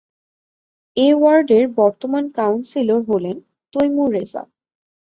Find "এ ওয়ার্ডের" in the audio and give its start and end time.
0.97-1.65